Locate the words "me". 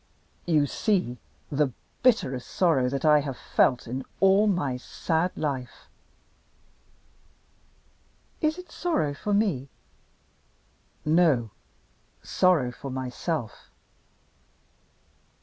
9.35-9.69